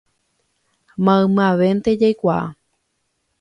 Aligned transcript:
Maymavénte 1.03 1.91
jaikuaa 2.01 2.47